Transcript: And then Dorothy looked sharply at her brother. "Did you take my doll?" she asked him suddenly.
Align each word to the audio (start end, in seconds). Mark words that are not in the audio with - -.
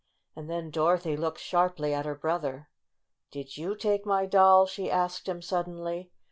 And 0.35 0.49
then 0.49 0.71
Dorothy 0.71 1.15
looked 1.15 1.37
sharply 1.37 1.93
at 1.93 2.07
her 2.07 2.15
brother. 2.15 2.69
"Did 3.29 3.55
you 3.55 3.75
take 3.75 4.03
my 4.03 4.25
doll?" 4.25 4.65
she 4.65 4.89
asked 4.89 5.29
him 5.29 5.43
suddenly. 5.43 6.09